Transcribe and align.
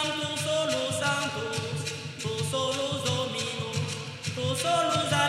santo, 0.00 0.26
tu 0.26 0.36
solo 0.36 0.92
santo, 0.92 1.40
tu 2.20 2.44
solo 2.50 3.02
domino, 3.04 3.70
tu 4.34 4.54
solo. 4.54 5.19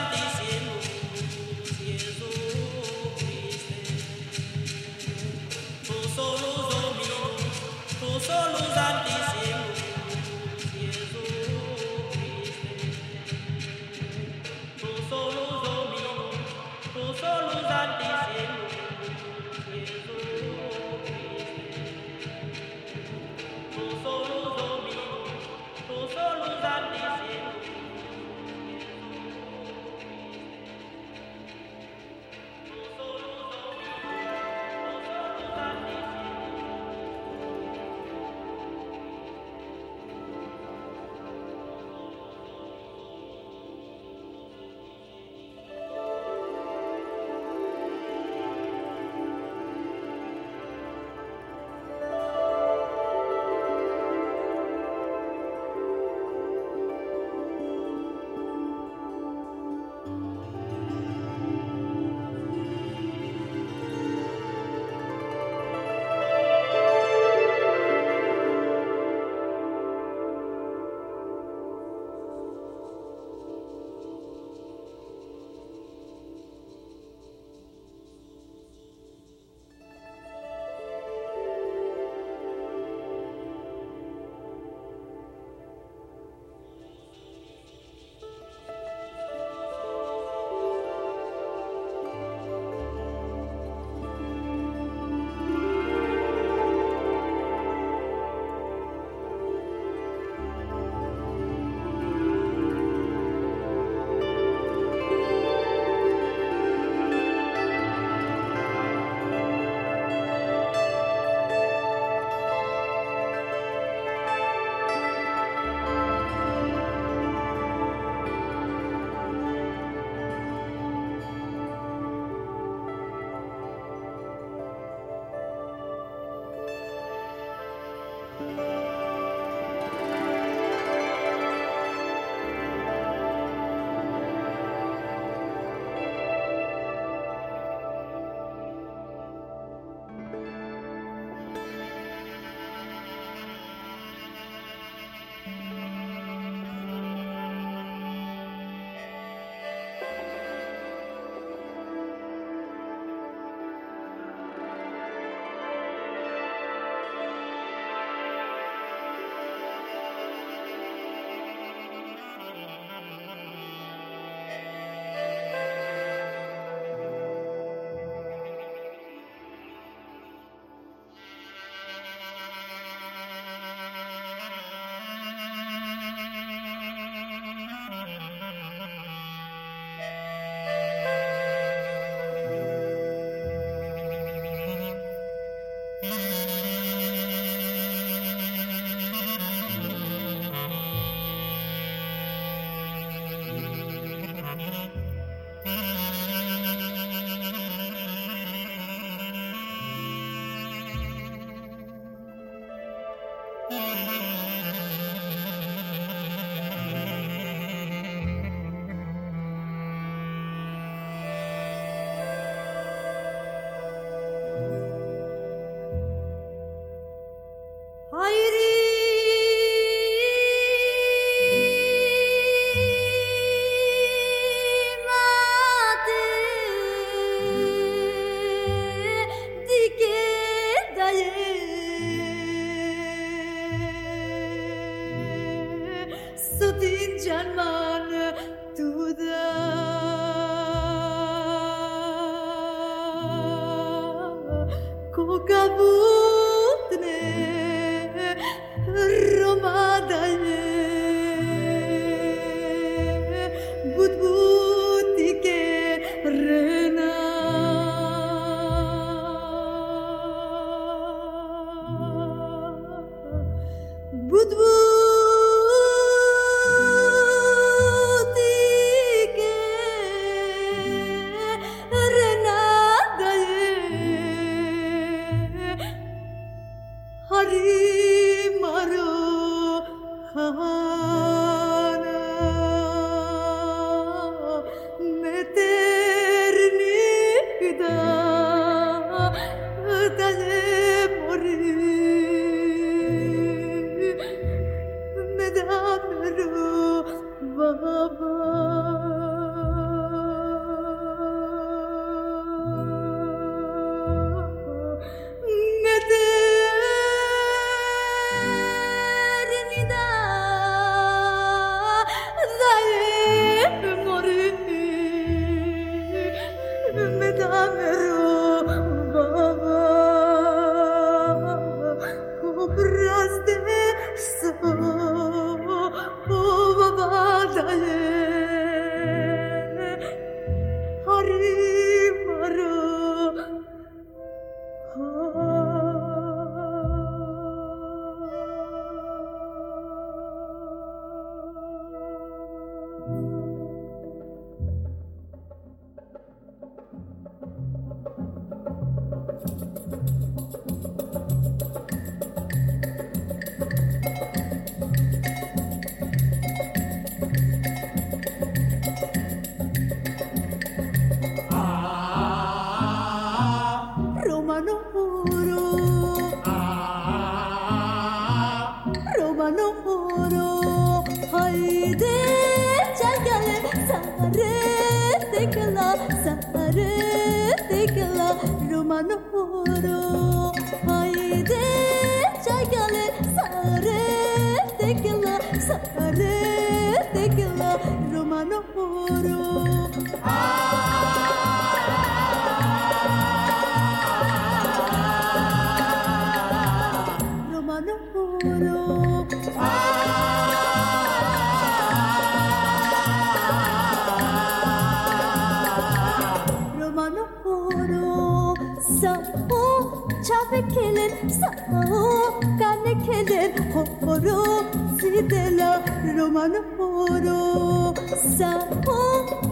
heart. 280.33 281.00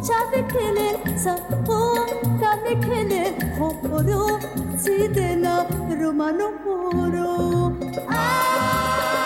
샵에 0.10 0.44
크는 0.48 1.18
서호감에 1.20 2.80
크는 2.80 3.58
호로 3.60 4.40
시드나 4.76 5.68
로마노 5.88 6.48
호로. 6.66 7.76
아! 8.08 9.19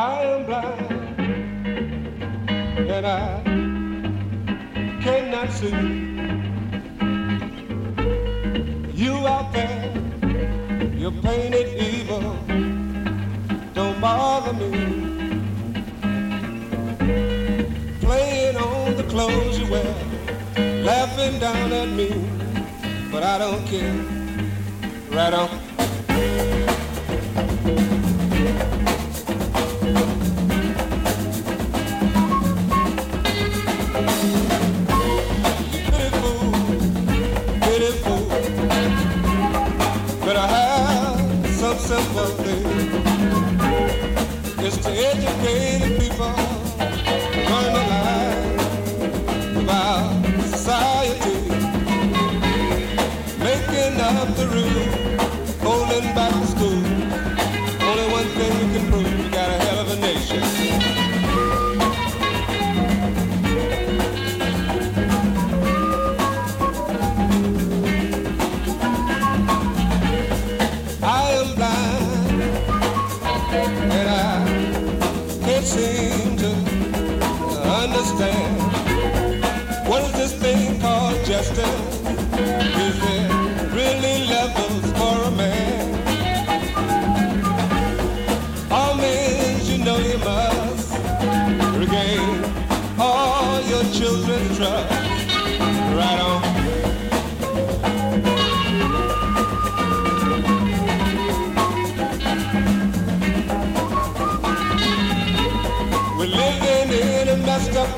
I 0.00 0.22
am 0.22 0.46
blind 0.46 1.20
and 2.88 3.06
I 3.06 3.42
cannot 5.02 5.52
see. 5.52 5.76
You 8.94 9.12
out 9.28 9.52
there, 9.52 9.92
you 10.96 11.10
painted 11.20 11.68
evil. 11.78 12.34
Don't 13.74 14.00
bother 14.00 14.54
me. 14.54 14.70
Playing 18.00 18.56
on 18.56 18.96
the 18.96 19.04
clothes 19.06 19.58
you 19.58 19.70
wear, 19.70 19.94
laughing 20.82 21.38
down 21.40 21.72
at 21.74 21.90
me, 21.90 22.08
but 23.12 23.22
I 23.22 23.36
don't 23.36 23.66
care. 23.66 24.02
Right 25.10 25.34
on. 25.34 25.59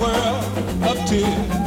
world 0.03 0.45
of 0.83 1.07
tears. 1.07 1.62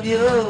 love 0.00 0.06
you. 0.06 0.49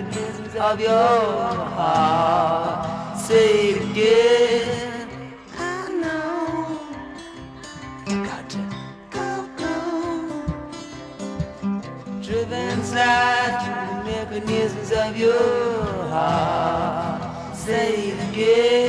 of 0.00 0.80
your 0.80 0.90
heart. 1.76 3.18
Say 3.18 3.70
it 3.70 3.90
again. 3.90 5.34
I 5.58 5.88
know. 6.02 6.80
Driven 12.22 12.68
inside 12.70 13.54
to 13.64 13.70
the 13.94 14.04
mechanisms 14.04 14.92
of 14.92 15.16
your 15.16 15.34
heart. 16.08 17.56
Say 17.56 18.10
it 18.10 18.28
again. 18.30 18.87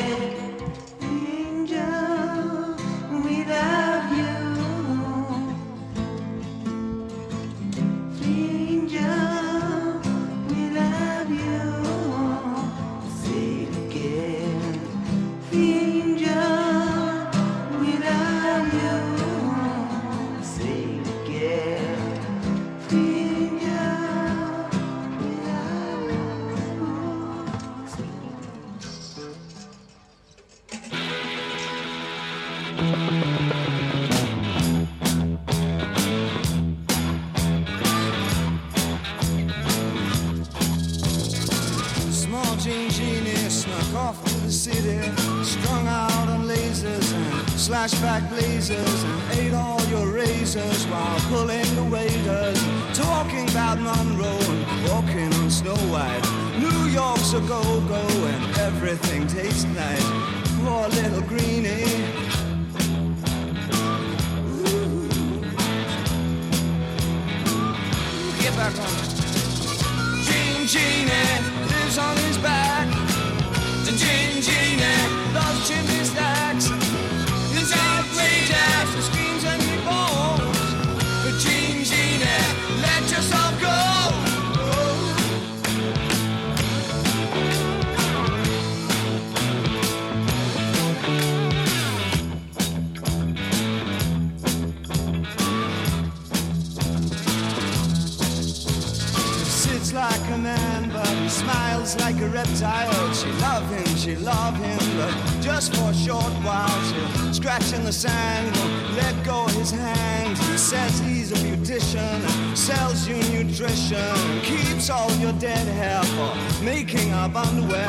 out 106.29 106.43
while 106.43 106.83
she's 106.83 107.37
scratching 107.37 107.83
the 107.83 107.93
sand. 107.93 108.55
Let 108.95 109.25
go 109.25 109.47
his 109.47 109.71
hand. 109.71 110.37
Says 110.57 110.99
he's 110.99 111.31
a 111.31 111.35
beautician, 111.35 112.57
sells 112.57 113.07
you 113.07 113.15
nutrition, 113.33 114.41
keeps 114.41 114.89
all 114.89 115.11
your 115.17 115.33
dead 115.33 115.67
hair 115.67 116.03
for 116.03 116.63
making 116.63 117.11
up 117.13 117.35
underwear. 117.35 117.87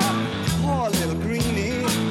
Poor 0.63 0.89
little 0.91 1.15
greenie. 1.17 2.10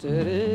Did 0.00 0.26
it. 0.26 0.49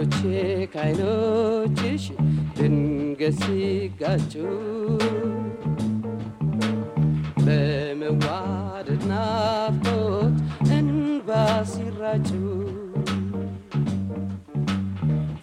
አይኖቼ 0.00 0.20
ከአይኖችሽ 0.72 2.04
ድንገት 2.56 3.34
ሲጋጩ 3.40 4.32
በመዋደድ 7.44 9.02
ናፍቆት 9.10 10.36
እንባ 10.78 11.28
ሲራጩ 11.72 12.30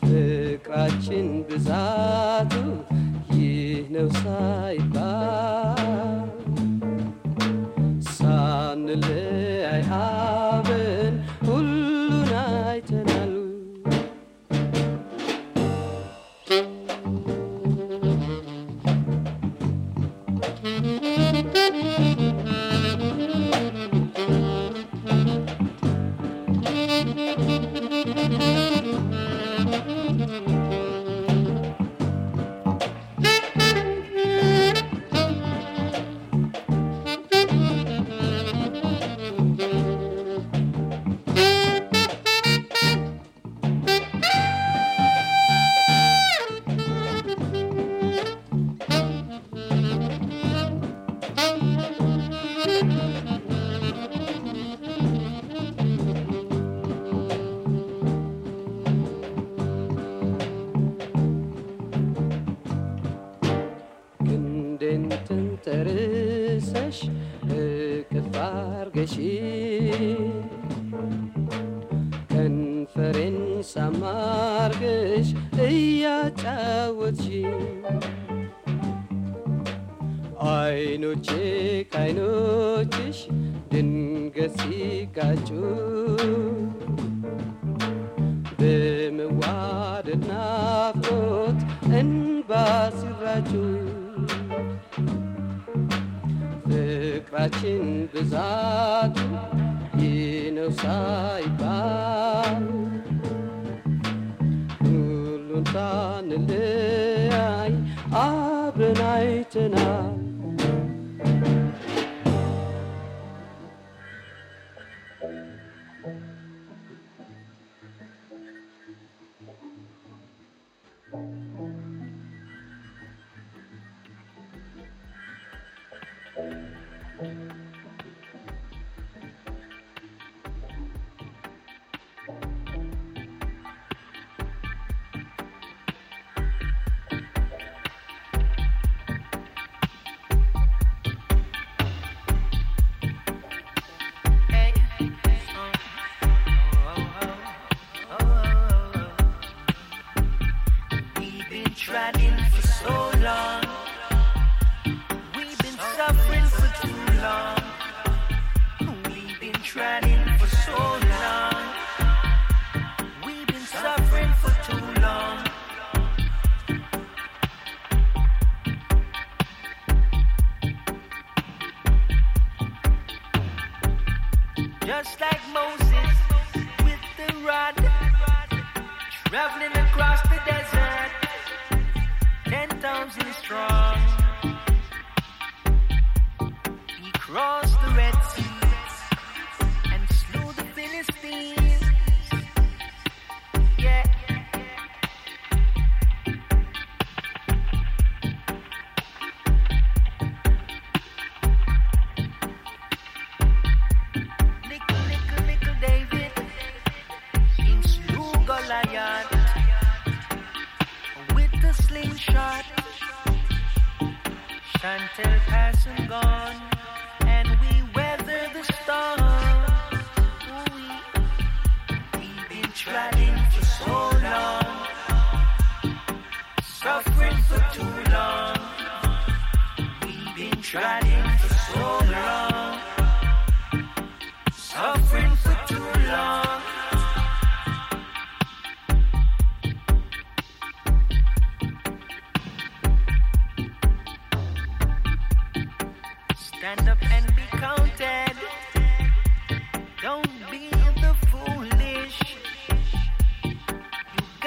ፍቅራችን 0.02 1.30
ብዛቱ 1.50 2.54
ይህ 3.36 3.86
ነው 3.96 4.10
ሳይ 4.20 4.78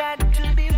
got 0.01 0.19
to 0.33 0.55
be 0.57 0.70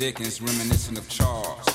Dickens 0.00 0.40
reminiscent 0.40 0.96
of 0.96 1.06
Charles. 1.10 1.68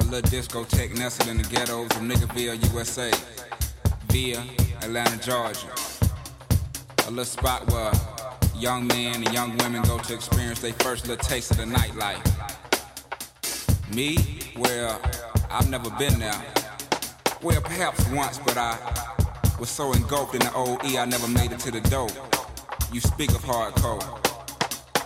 A 0.00 0.02
little 0.02 0.28
discotheque 0.28 0.98
nestled 0.98 1.28
in 1.28 1.36
the 1.36 1.44
ghettos 1.44 1.86
of 1.92 2.02
Niggerville, 2.02 2.60
USA, 2.72 3.12
via 4.08 4.42
Atlanta, 4.82 5.16
Georgia. 5.18 5.72
A 7.06 7.10
little 7.10 7.24
spot 7.24 7.70
where 7.70 7.92
young 8.56 8.88
men 8.88 9.22
and 9.22 9.32
young 9.32 9.56
women 9.58 9.80
go 9.82 9.96
to 9.96 10.12
experience 10.12 10.58
their 10.58 10.72
first 10.72 11.06
little 11.06 11.24
taste 11.24 11.52
of 11.52 11.58
the 11.58 11.62
nightlife. 11.62 12.26
Me? 13.94 14.40
Well, 14.56 15.00
I've 15.48 15.70
never 15.70 15.90
been 15.90 16.18
there. 16.18 16.42
Well, 17.42 17.60
perhaps 17.60 18.04
once, 18.08 18.40
but 18.40 18.56
I 18.56 18.76
was 19.60 19.70
so 19.70 19.92
engulfed 19.92 20.34
in 20.34 20.40
the 20.40 20.52
OE 20.52 20.98
I 20.98 21.04
never 21.04 21.28
made 21.28 21.52
it 21.52 21.60
to 21.60 21.70
the 21.70 21.80
dope. 21.82 22.10
You 22.92 23.00
speak 23.00 23.30
of 23.30 23.44
hardcore. 23.44 24.21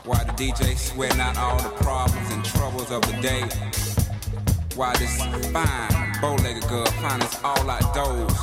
Why 0.07 0.23
the 0.23 0.31
DJ 0.31 0.79
sweating 0.79 1.19
out 1.19 1.37
all 1.37 1.61
the 1.61 1.69
problems 1.83 2.31
and 2.31 2.45
troubles 2.45 2.93
of 2.93 3.03
the 3.03 3.21
day? 3.21 3.43
Why 4.77 4.95
this 4.99 5.17
fine, 5.51 6.21
bow-legged 6.21 6.69
girl 6.69 6.87
finds 7.03 7.37
all 7.43 7.69
outdoors? 7.69 8.39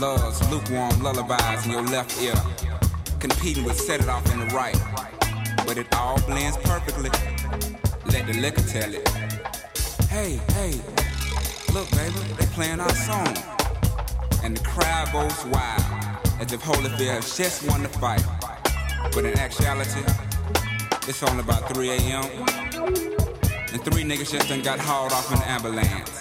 Loves 0.00 0.50
lukewarm 0.50 1.00
lullabies 1.00 1.64
in 1.64 1.70
your 1.70 1.84
left 1.84 2.20
ear, 2.20 2.34
competing 3.20 3.62
with 3.62 3.78
set 3.78 4.00
it 4.00 4.08
off 4.08 4.28
in 4.32 4.40
the 4.40 4.46
right. 4.46 4.76
But 5.64 5.78
it 5.78 5.86
all 5.94 6.20
blends 6.22 6.56
perfectly. 6.56 7.10
Let 8.06 8.26
the 8.26 8.34
liquor 8.40 8.62
tell 8.62 8.92
it. 8.92 9.08
Hey, 10.08 10.40
hey, 10.54 10.72
look, 11.72 11.88
baby, 11.92 12.18
they 12.36 12.46
playing 12.46 12.80
our 12.80 12.94
song. 12.96 13.32
And 14.42 14.56
the 14.56 14.64
crowd 14.64 15.12
goes 15.12 15.44
wild, 15.46 15.82
as 16.40 16.52
if 16.52 16.60
Holyfield 16.62 17.36
just 17.36 17.62
won 17.68 17.84
the 17.84 17.88
fight. 17.88 18.26
But 19.14 19.24
in 19.24 19.38
actuality, 19.38 20.02
it's 21.06 21.22
only 21.22 21.42
about 21.42 21.68
3 21.74 21.90
a.m. 21.90 22.24
And 23.72 23.82
three 23.82 24.04
niggas 24.04 24.32
just 24.32 24.48
done 24.48 24.62
got 24.62 24.78
hauled 24.78 25.12
off 25.12 25.30
in 25.32 25.38
the 25.38 25.48
ambulance. 25.48 26.20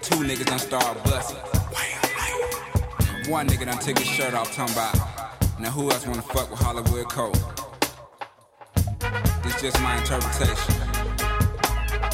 Two 0.00 0.16
niggas 0.16 0.46
done 0.46 0.58
started 0.58 1.02
busting. 1.02 1.38
One 3.30 3.48
nigga 3.48 3.66
done 3.66 3.78
took 3.78 3.98
his 3.98 4.06
shirt 4.06 4.34
off, 4.34 4.54
talking 4.54 4.74
about, 4.74 4.94
now 5.58 5.70
who 5.70 5.90
else 5.90 6.06
wanna 6.06 6.22
fuck 6.22 6.50
with 6.50 6.60
Hollywood 6.60 7.08
Cole? 7.08 7.32
It's 9.44 9.60
just 9.60 9.80
my 9.80 9.96
interpretation 9.96 10.74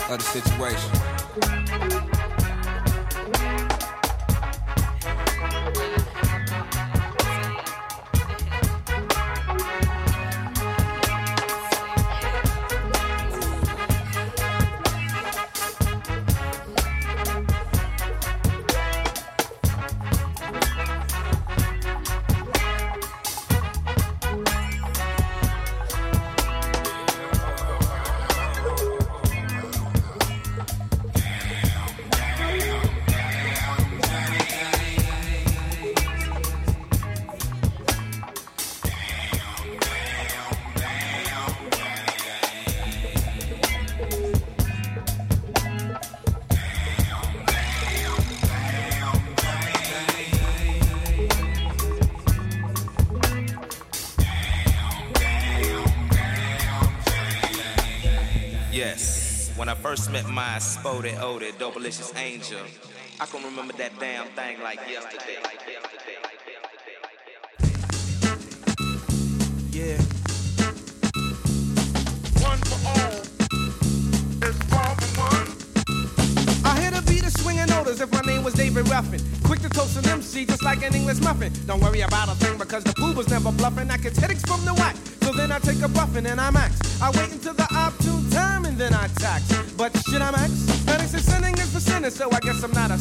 of 0.09 0.19
the 0.19 0.25
situation. 0.25 1.91
When 60.11 60.19
I 60.19 60.23
first 60.23 60.35
met 60.35 60.35
my 60.35 60.57
SpottieOttieDopaliscious 60.59 62.19
angel, 62.19 62.59
I 63.21 63.27
can 63.27 63.45
remember 63.45 63.73
that 63.75 63.97
damn 64.01 64.27
thing 64.29 64.61
like 64.61 64.81
yesterday. 64.89 65.39
Yeah. 69.71 69.99
One 72.43 72.59
for 72.59 72.81
all. 72.89 73.23
It's 74.43 74.73
all 74.73 74.95
for 74.97 75.11
one. 75.21 75.47
I 76.65 76.81
hear 76.81 76.91
the 76.91 77.03
beat 77.07 77.25
of 77.25 77.33
swinging 77.33 77.67
notice 77.67 78.01
if 78.01 78.11
my 78.13 78.23
name 78.23 78.43
was 78.43 78.55
David 78.55 78.89
Ruffin. 78.89 79.21
Quick 79.45 79.61
to 79.61 79.69
toast 79.69 79.97
an 79.97 80.11
MC 80.11 80.45
just 80.45 80.65
like 80.65 80.83
an 80.83 80.93
English 80.93 81.21
muffin. 81.21 81.53
Don't 81.67 81.81
worry 81.81 82.01
about 82.01 82.29
a 82.29 82.35
thing 82.35 82.59
because 82.59 82.83
the 82.83 82.95
Puba's 82.95 83.29
never 83.29 83.53
bluffing. 83.53 83.89
I 83.91 83.97
get 83.97 84.17
headaches 84.17 84.43
from 84.43 84.65
the 84.65 84.75
whack. 84.75 84.97
So 85.23 85.33
then 85.33 85.53
I 85.53 85.61
take 85.61 85.81
a 85.83 85.89
Bufferin 85.89 86.27
and 86.27 86.41
I 86.41 86.51
max. 86.51 87.01
I 87.01 87.11
wait 87.11 87.31
until 87.31 87.55
the 87.55 87.70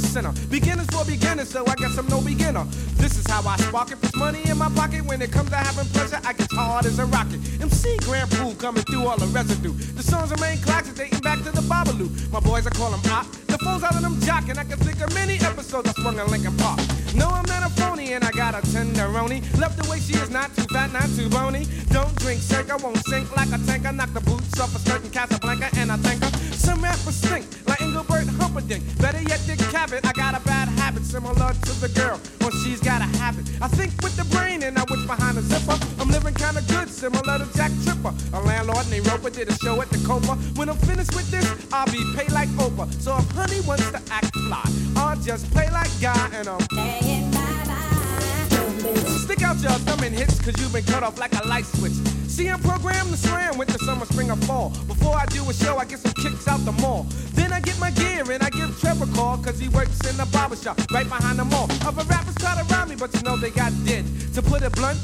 sinner. 0.09 0.33
Beginners 0.49 0.87
for 0.87 1.05
beginners, 1.05 1.49
so 1.49 1.63
I 1.67 1.75
guess 1.75 1.97
I'm 1.97 2.07
no 2.07 2.19
beginner. 2.21 2.65
This 2.97 3.17
is 3.17 3.25
how 3.27 3.47
I 3.47 3.55
spark 3.57 3.91
it. 3.91 4.01
Puts 4.01 4.15
money 4.15 4.41
in 4.49 4.57
my 4.57 4.69
pocket. 4.69 5.05
When 5.05 5.21
it 5.21 5.31
comes 5.31 5.49
to 5.51 5.55
having 5.55 5.85
pleasure, 5.93 6.19
I 6.25 6.33
get 6.33 6.51
hard 6.51 6.85
as 6.85 6.97
a 6.97 7.05
rocket. 7.05 7.39
MC 7.61 7.97
Grand 7.99 8.29
Puba 8.31 8.57
coming 8.57 8.83
through 8.83 9.05
all 9.05 9.17
the 9.17 9.27
residue. 9.27 9.73
The 9.73 10.03
songs 10.03 10.31
remain 10.31 10.57
classics 10.57 10.97
dating 10.97 11.19
back 11.19 11.39
to 11.43 11.51
the 11.51 11.61
Babalu. 11.61 12.09
My 12.31 12.39
boys, 12.39 12.65
I 12.65 12.71
call 12.71 12.89
them 12.89 13.01
op. 13.11 13.27
The 13.47 13.57
phones 13.59 13.83
out 13.83 13.95
of 13.95 14.01
them 14.01 14.15
jocking. 14.25 14.57
I 14.57 14.63
can 14.63 14.79
think 14.79 14.99
of 15.01 15.13
many 15.13 15.35
episodes 15.35 15.89
I 15.89 15.93
swung 16.01 16.17
in 16.17 16.27
Lincoln 16.27 16.57
Park. 16.57 16.79
No, 17.13 17.27
I'm 17.27 17.45
not 17.45 17.63
a 17.63 17.69
phony, 17.79 18.13
and 18.13 18.23
I 18.23 18.31
got 18.31 18.55
a 18.55 18.61
tenderoni. 18.65 19.39
Left 19.59 19.77
the 19.81 19.89
way 19.89 19.99
she 19.99 20.13
is, 20.13 20.29
not 20.29 20.55
too 20.55 20.65
fat, 20.73 20.91
not 20.91 21.07
too 21.15 21.29
bony. 21.29 21.65
Don't 21.89 22.13
drink, 22.15 22.41
shake, 22.41 22.69
I 22.71 22.77
won't 22.77 22.97
sink 23.05 23.29
like 23.37 23.51
a 23.53 23.59
tanker. 23.65 23.91
Knock 23.91 24.13
the 24.13 24.21
boots 24.21 24.59
off 24.59 24.75
a 24.75 24.79
certain 24.79 25.09
Casablanca, 25.11 25.69
and 25.77 25.91
I 25.91 25.97
thank 25.97 26.23
her. 26.23 26.31
Some 26.53 26.81
rappers 26.81 27.15
stink, 27.15 27.45
like 27.67 27.81
Engelbert 27.81 28.18
Better 28.49 29.21
yet, 29.21 29.41
Dick 29.45 29.59
Cavett. 29.69 30.05
I 30.05 30.11
got 30.13 30.33
a 30.33 30.43
bad 30.45 30.69
habit, 30.69 31.05
similar 31.05 31.53
to 31.53 31.71
the 31.79 31.89
girl, 31.89 32.19
when 32.41 32.51
she's 32.63 32.79
got 32.79 33.01
a 33.01 33.05
habit. 33.17 33.45
I 33.61 33.67
think 33.67 33.91
with 34.01 34.15
the 34.17 34.25
brain, 34.35 34.63
and 34.63 34.77
I 34.77 34.83
wish 34.89 35.05
behind 35.05 35.37
the 35.37 35.41
zipper. 35.41 35.77
I'm 35.99 36.09
living 36.09 36.33
kinda 36.33 36.61
good, 36.67 36.89
similar 36.89 37.37
to 37.37 37.47
Jack 37.55 37.71
Tripper. 37.83 38.13
A 38.33 38.41
landlord 38.41 38.89
named 38.89 39.07
Roper 39.07 39.29
did 39.29 39.49
a 39.49 39.55
show 39.57 39.81
at 39.81 39.89
the 39.89 39.99
Copa. 40.05 40.35
When 40.55 40.67
I'm 40.67 40.77
finished 40.77 41.15
with 41.15 41.29
this, 41.29 41.47
I'll 41.71 41.85
be 41.91 42.03
paid 42.15 42.31
like 42.31 42.49
Oprah. 42.57 42.89
So 43.01 43.17
if 43.17 43.29
honey 43.31 43.61
wants 43.61 43.89
to 43.91 44.01
act 44.11 44.35
fly, 44.35 44.65
I'll 44.95 45.15
just 45.17 45.49
play 45.51 45.69
like 45.71 45.91
guy, 46.01 46.29
and 46.33 46.47
I'm 46.47 46.59
playing 46.69 47.31
bye 47.31 47.63
bye. 47.65 48.89
Stick 49.25 49.43
out 49.43 49.57
your 49.61 49.77
thumb 49.85 50.03
and 50.03 50.15
hits, 50.15 50.39
cause 50.39 50.55
you've 50.59 50.73
been 50.73 50.85
cut 50.85 51.03
off 51.03 51.19
like 51.19 51.33
a 51.39 51.47
light 51.47 51.65
switch. 51.65 51.93
See, 52.29 52.47
I'm 52.47 52.61
programmed 52.61 53.09
to 53.09 53.17
slam 53.17 53.57
with 53.57 53.69
the 53.69 53.79
summer, 53.79 54.05
spring, 54.05 54.29
or 54.29 54.37
fall. 54.47 54.69
Before 54.87 55.15
I 55.15 55.25
do 55.25 55.43
a 55.49 55.53
show, 55.53 55.77
I 55.77 55.85
get 55.85 55.99
some 55.99 56.13
kicks 56.13 56.47
out 56.47 56.63
the 56.63 56.71
mall. 56.71 57.07
Then 57.33 57.51
I 57.51 57.59
get 57.59 57.77
my 57.79 57.89
gear 57.91 58.23
and 58.31 58.43
I 58.43 58.49
give 58.51 58.79
Trevor 58.79 59.05
a 59.05 59.15
call, 59.15 59.37
cause 59.39 59.59
he 59.59 59.67
works 59.69 59.99
in 60.07 60.15
the 60.15 60.27
barber 60.31 60.55
shop 60.55 60.79
right 60.91 61.09
behind 61.09 61.39
the 61.39 61.45
mall. 61.45 61.67
Other 61.83 62.03
rappers 62.03 62.35
try 62.35 62.55
to 62.55 62.63
rhyme 62.71 62.89
me, 62.89 62.95
but 62.95 63.13
you 63.15 63.21
know 63.23 63.35
they 63.35 63.49
got 63.49 63.73
dead. 63.83 64.05
To 64.35 64.41
put 64.43 64.61
it 64.61 64.71
blunt, 64.73 64.99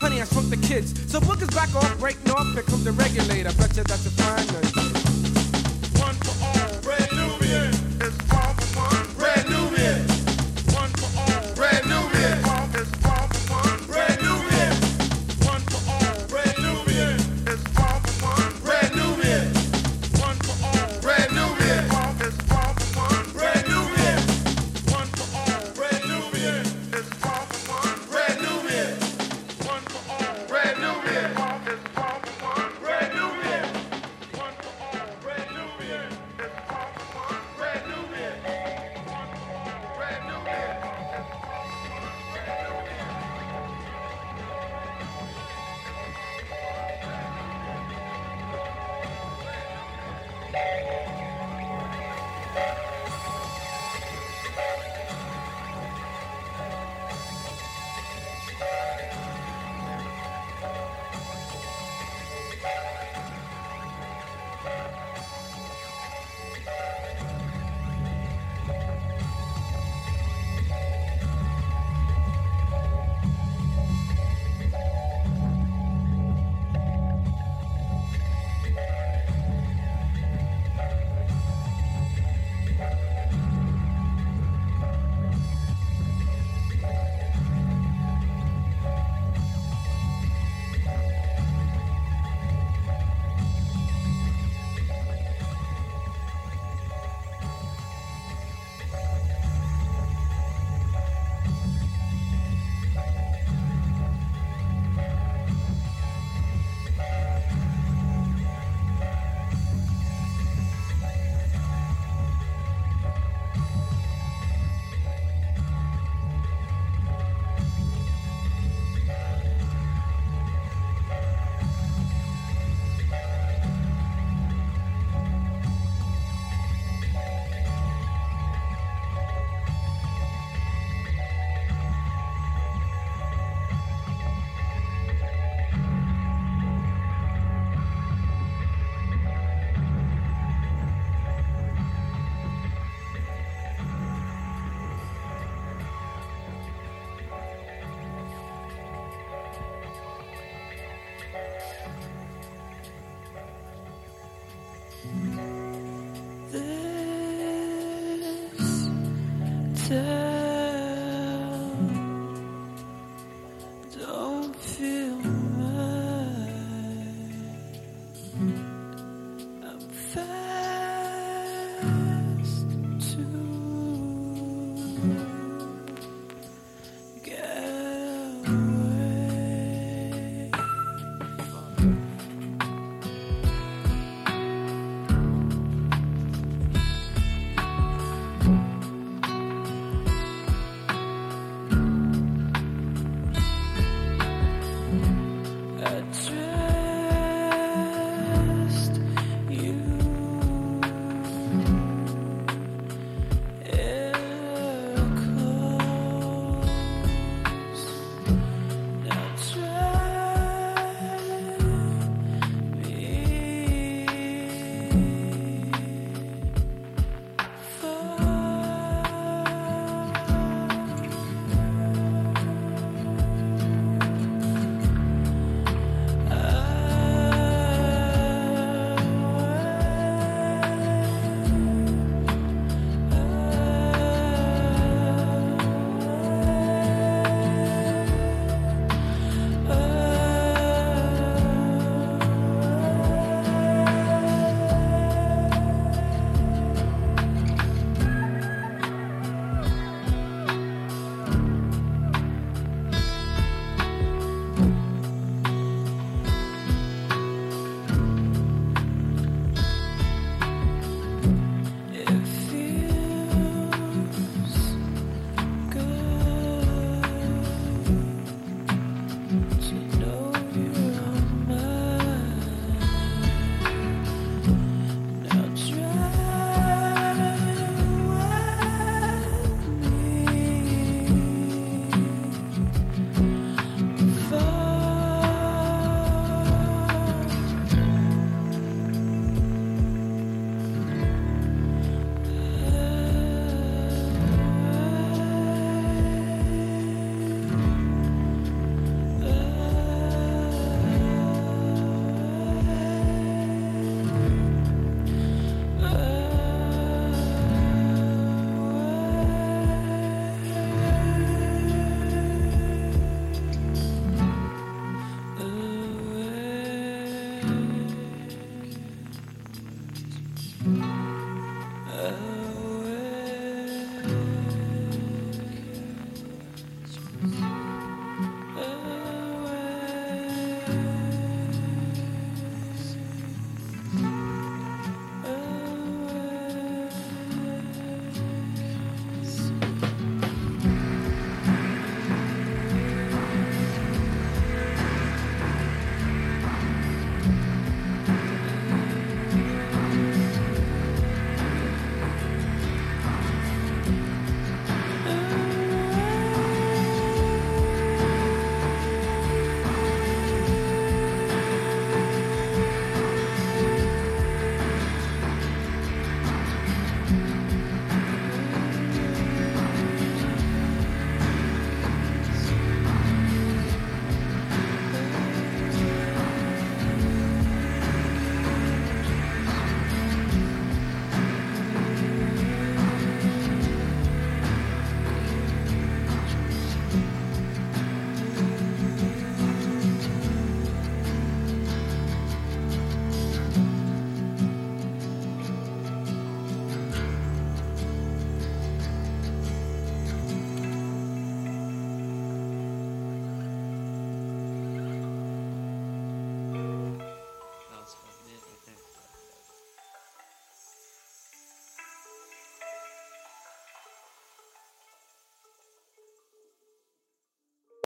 honey, 0.00 0.20
I 0.20 0.26
shrunk 0.26 0.50
the 0.50 0.58
kids. 0.58 0.92
So 1.10 1.20
bookers 1.20 1.52
back 1.54 1.74
off, 1.74 1.98
breaking 1.98 2.30
off, 2.30 2.52
here 2.52 2.62
comes 2.62 2.84
the 2.84 2.92
regulator. 2.92 3.50
Bet 3.56 3.74
you 3.76 3.82
that's 3.84 4.06
a 4.06 4.10
fine 4.10 4.46
night. 4.46 4.87